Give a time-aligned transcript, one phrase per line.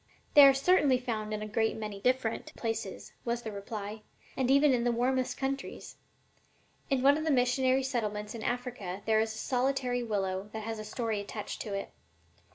[0.33, 4.01] "They are certainly found in a great many different places," was the reply,
[4.35, 5.97] "and even in the warmest countries.
[6.89, 10.79] In one of the missionary settlements in Africa there is a solitary willow that has
[10.79, 11.91] a story attached to it.